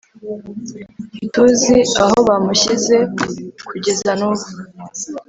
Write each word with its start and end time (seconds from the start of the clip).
ntituzi 1.13 1.77
aho 2.03 2.17
bamushyize 2.27 2.95
kugeza 3.67 4.11
nubu 4.19 4.45